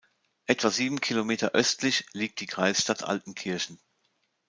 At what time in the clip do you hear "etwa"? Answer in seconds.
0.47-0.71